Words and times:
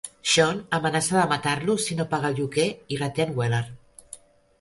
Sean 0.29 0.59
amenaça 0.77 1.17
de 1.19 1.25
matar-lo 1.33 1.75
si 1.83 1.97
no 1.99 2.05
paga 2.13 2.31
el 2.33 2.39
lloguer 2.39 2.65
i 2.95 2.99
reten 3.03 3.35
Wellard. 3.41 4.19